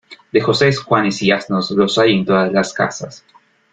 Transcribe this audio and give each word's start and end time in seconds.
De 0.31 0.39
Josés, 0.41 0.79
Juanes 0.81 1.21
y 1.21 1.29
asnos, 1.31 1.69
los 1.69 1.99
hay 1.99 2.13
en 2.15 2.25
todas 2.25 2.51
las 2.51 2.73
casas. 2.73 3.23